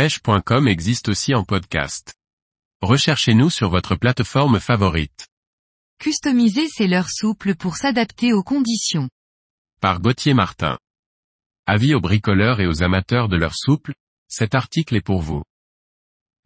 pêche.com 0.00 0.66
existe 0.66 1.10
aussi 1.10 1.34
en 1.34 1.44
podcast. 1.44 2.14
Recherchez-nous 2.80 3.50
sur 3.50 3.68
votre 3.68 3.96
plateforme 3.96 4.58
favorite. 4.58 5.28
Customiser 5.98 6.68
ses 6.68 6.86
leurres 6.86 7.10
souples 7.10 7.54
pour 7.54 7.76
s'adapter 7.76 8.32
aux 8.32 8.42
conditions. 8.42 9.10
Par 9.82 10.00
Gauthier 10.00 10.32
Martin. 10.32 10.78
Avis 11.66 11.92
aux 11.92 12.00
bricoleurs 12.00 12.60
et 12.60 12.66
aux 12.66 12.82
amateurs 12.82 13.28
de 13.28 13.36
leurres 13.36 13.58
souples, 13.58 13.92
cet 14.26 14.54
article 14.54 14.96
est 14.96 15.04
pour 15.04 15.20
vous. 15.20 15.42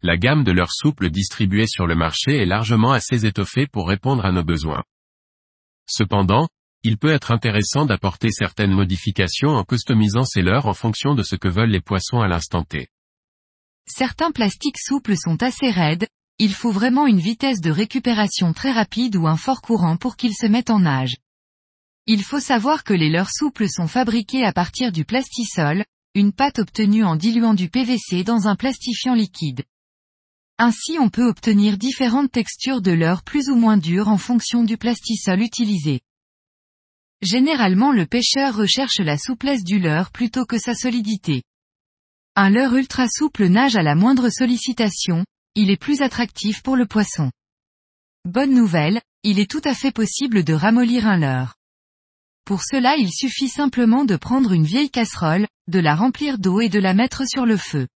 La 0.01 0.17
gamme 0.17 0.43
de 0.43 0.51
leurres 0.51 0.73
souples 0.73 1.09
distribuée 1.09 1.67
sur 1.67 1.87
le 1.87 1.95
marché 1.95 2.35
est 2.35 2.45
largement 2.45 2.91
assez 2.91 3.25
étoffée 3.25 3.67
pour 3.67 3.87
répondre 3.87 4.25
à 4.25 4.33
nos 4.33 4.43
besoins. 4.43 4.83
Cependant, 5.87 6.49
il 6.83 6.97
peut 6.97 7.13
être 7.13 7.31
intéressant 7.31 7.85
d'apporter 7.85 8.31
certaines 8.31 8.73
modifications 8.73 9.51
en 9.51 9.63
customisant 9.63 10.25
ces 10.25 10.41
leurres 10.41 10.67
en 10.67 10.73
fonction 10.73 11.15
de 11.15 11.23
ce 11.23 11.37
que 11.37 11.47
veulent 11.47 11.71
les 11.71 11.79
poissons 11.79 12.19
à 12.19 12.27
l'instant 12.27 12.65
T. 12.65 12.89
Certains 13.87 14.31
plastiques 14.31 14.79
souples 14.79 15.15
sont 15.15 15.41
assez 15.43 15.69
raides, 15.69 16.07
il 16.39 16.53
faut 16.53 16.71
vraiment 16.71 17.07
une 17.07 17.19
vitesse 17.19 17.61
de 17.61 17.71
récupération 17.71 18.51
très 18.51 18.71
rapide 18.71 19.15
ou 19.15 19.27
un 19.27 19.37
fort 19.37 19.61
courant 19.61 19.95
pour 19.95 20.17
qu'ils 20.17 20.35
se 20.35 20.47
mettent 20.47 20.69
en 20.69 20.79
nage. 20.79 21.17
Il 22.07 22.23
faut 22.23 22.39
savoir 22.39 22.83
que 22.83 22.93
les 22.93 23.09
leurres 23.09 23.31
souples 23.31 23.69
sont 23.69 23.87
fabriqués 23.87 24.43
à 24.43 24.53
partir 24.53 24.91
du 24.91 25.05
plastisol, 25.05 25.85
une 26.13 26.33
pâte 26.33 26.59
obtenue 26.59 27.03
en 27.03 27.15
diluant 27.15 27.53
du 27.53 27.69
PVC 27.69 28.23
dans 28.23 28.47
un 28.47 28.55
plastifiant 28.55 29.15
liquide. 29.15 29.63
Ainsi 30.57 30.97
on 30.99 31.09
peut 31.09 31.27
obtenir 31.27 31.77
différentes 31.77 32.31
textures 32.31 32.81
de 32.81 32.91
leurres 32.91 33.23
plus 33.23 33.49
ou 33.49 33.55
moins 33.55 33.77
dures 33.77 34.07
en 34.07 34.17
fonction 34.17 34.63
du 34.63 34.77
plastisol 34.77 35.41
utilisé. 35.41 36.01
Généralement 37.21 37.91
le 37.91 38.05
pêcheur 38.05 38.55
recherche 38.55 38.99
la 38.99 39.17
souplesse 39.17 39.63
du 39.63 39.79
leurre 39.79 40.11
plutôt 40.11 40.45
que 40.45 40.57
sa 40.57 40.75
solidité. 40.75 41.43
Un 42.37 42.49
leurre 42.49 42.75
ultra 42.75 43.07
souple 43.07 43.47
nage 43.47 43.77
à 43.77 43.81
la 43.81 43.95
moindre 43.95 44.29
sollicitation, 44.29 45.23
il 45.55 45.69
est 45.69 45.79
plus 45.79 46.01
attractif 46.01 46.61
pour 46.63 46.75
le 46.75 46.85
poisson. 46.85 47.31
Bonne 48.25 48.53
nouvelle, 48.53 49.01
il 49.23 49.39
est 49.39 49.49
tout 49.49 49.61
à 49.63 49.73
fait 49.73 49.93
possible 49.93 50.43
de 50.43 50.53
ramollir 50.53 51.07
un 51.07 51.17
leurre. 51.17 51.55
Pour 52.43 52.61
cela 52.61 52.97
il 52.97 53.09
suffit 53.09 53.47
simplement 53.47 54.03
de 54.03 54.17
prendre 54.17 54.51
une 54.51 54.65
vieille 54.65 54.89
casserole, 54.89 55.47
de 55.67 55.79
la 55.79 55.95
remplir 55.95 56.37
d'eau 56.37 56.59
et 56.59 56.67
de 56.67 56.77
la 56.77 56.93
mettre 56.93 57.25
sur 57.25 57.45
le 57.45 57.55
feu. 57.55 57.87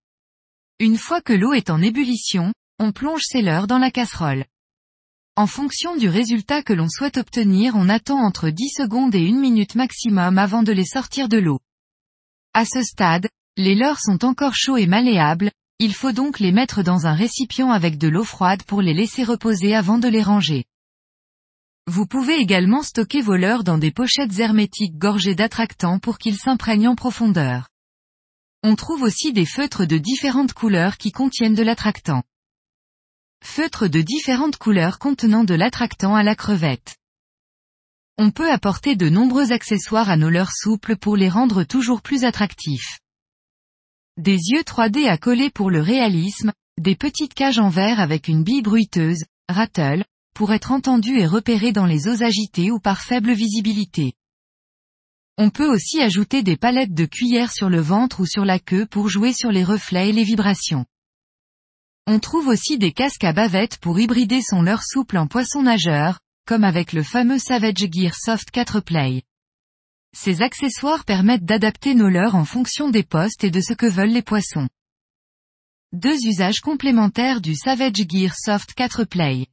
Une 0.80 0.98
fois 0.98 1.20
que 1.20 1.34
l'eau 1.34 1.52
est 1.52 1.70
en 1.70 1.82
ébullition, 1.82 2.54
on 2.80 2.94
plonge 2.94 3.24
ses 3.24 3.42
leurres 3.42 3.68
dans 3.68 3.78
la 3.78 3.92
casserole. 3.92 4.46
En 5.36 5.48
fonction 5.48 5.98
du 5.98 6.08
résultat 6.08 6.64
que 6.64 6.74
l'on 6.74 6.88
souhaite 6.88 7.18
obtenir 7.18 7.74
on 7.76 7.90
attend 7.90 8.20
entre 8.20 8.50
10 8.50 8.70
secondes 8.70 9.16
et 9.16 9.30
1 9.30 9.38
minute 9.38 9.76
maximum 9.76 10.38
avant 10.38 10.64
de 10.64 10.72
les 10.72 10.86
sortir 10.86 11.28
de 11.28 11.40
l'eau. 11.40 11.60
À 12.54 12.64
ce 12.64 12.82
stade, 12.82 13.28
les 13.60 13.76
leurres 13.76 14.00
sont 14.00 14.24
encore 14.24 14.56
chauds 14.56 14.78
et 14.78 14.88
malléables, 14.88 15.52
il 15.80 15.94
faut 15.94 16.14
donc 16.14 16.40
les 16.40 16.54
mettre 16.54 16.82
dans 16.82 17.08
un 17.08 17.14
récipient 17.14 17.72
avec 17.72 17.98
de 17.98 18.08
l'eau 18.08 18.24
froide 18.24 18.64
pour 18.64 18.82
les 18.82 18.94
laisser 18.94 19.26
reposer 19.26 19.76
avant 19.76 19.98
de 19.98 20.08
les 20.08 20.24
ranger. 20.24 20.64
Vous 21.86 22.06
pouvez 22.06 22.36
également 22.36 22.84
stocker 22.84 23.20
vos 23.22 23.36
leurres 23.36 23.66
dans 23.66 23.78
des 23.78 23.92
pochettes 23.92 24.40
hermétiques 24.40 24.98
gorgées 24.98 25.36
d'attractants 25.36 26.00
pour 26.00 26.20
qu'ils 26.20 26.38
s'imprègnent 26.38 26.88
en 26.88 26.96
profondeur. 26.96 27.68
On 28.64 28.78
trouve 28.78 29.02
aussi 29.02 29.34
des 29.34 29.46
feutres 29.46 29.86
de 29.86 29.98
différentes 29.98 30.54
couleurs 30.54 30.96
qui 30.96 31.12
contiennent 31.12 31.56
de 31.56 31.64
l'attractant. 31.64 32.24
Feutres 33.44 33.90
de 33.90 34.00
différentes 34.00 34.56
couleurs 34.56 35.00
contenant 35.00 35.44
de 35.44 35.56
l'attractant 35.56 36.16
à 36.16 36.24
la 36.24 36.36
crevette. 36.36 36.96
On 38.18 38.32
peut 38.32 38.50
apporter 38.50 38.96
de 38.96 39.10
nombreux 39.10 39.52
accessoires 39.52 40.10
à 40.10 40.16
nos 40.16 40.30
leurres 40.30 40.56
souples 40.56 40.96
pour 40.96 41.18
les 41.18 41.30
rendre 41.30 41.66
toujours 41.66 42.02
plus 42.02 42.24
attractifs. 42.24 43.00
Des 44.20 44.36
yeux 44.52 44.64
3D 44.64 45.08
à 45.08 45.18
coller 45.18 45.50
pour 45.50 45.72
le 45.72 45.80
réalisme, 45.80 46.52
des 46.78 46.98
petites 46.98 47.34
cages 47.34 47.58
en 47.58 47.70
verre 47.70 48.02
avec 48.02 48.28
une 48.28 48.44
bille 48.44 48.62
bruiteuse, 48.62 49.24
rattle, 49.48 50.04
pour 50.36 50.52
être 50.52 50.74
entendu 50.74 51.18
et 51.20 51.26
repéré 51.26 51.72
dans 51.72 51.86
les 51.86 52.10
eaux 52.10 52.22
agitées 52.22 52.70
ou 52.70 52.80
par 52.80 53.00
faible 53.00 53.32
visibilité. 53.32 54.12
On 55.38 55.50
peut 55.50 55.74
aussi 55.74 56.02
ajouter 56.02 56.44
des 56.44 56.58
palettes 56.58 56.94
de 56.94 57.06
cuillères 57.06 57.54
sur 57.54 57.70
le 57.70 57.80
ventre 57.80 58.20
ou 58.20 58.26
sur 58.26 58.44
la 58.44 58.60
queue 58.60 58.86
pour 58.86 59.08
jouer 59.08 59.32
sur 59.32 59.54
les 59.54 59.64
reflets 59.64 60.10
et 60.10 60.14
les 60.14 60.26
vibrations. 60.26 60.86
On 62.06 62.20
trouve 62.20 62.50
aussi 62.50 62.78
des 62.78 62.92
casques 62.92 63.24
à 63.24 63.32
bavette 63.32 63.78
pour 63.78 64.02
hybrider 64.02 64.42
son 64.42 64.62
leurre 64.62 64.84
souple 64.84 65.18
en 65.18 65.28
poisson 65.28 65.62
nageur, 65.62 66.20
comme 66.46 66.66
avec 66.66 66.92
le 66.92 67.04
fameux 67.04 67.40
Savage 67.40 67.88
Gear 67.90 68.14
Soft 68.16 68.52
4 68.52 68.82
Play. 68.82 69.24
Ces 70.16 70.42
accessoires 70.42 71.06
permettent 71.06 71.46
d'adapter 71.46 71.94
nos 71.96 72.10
leurres 72.10 72.36
en 72.36 72.46
fonction 72.46 72.90
des 72.90 73.04
postes 73.04 73.44
et 73.44 73.52
de 73.52 73.62
ce 73.62 73.74
que 73.74 73.86
veulent 73.86 74.10
les 74.10 74.22
poissons. 74.22 74.68
Deux 75.94 76.18
usages 76.26 76.60
complémentaires 76.62 77.42
du 77.42 77.56
Savage 77.56 78.06
Gear 78.08 78.34
Soft 78.36 78.74
4 78.74 79.06
Play. 79.06 79.48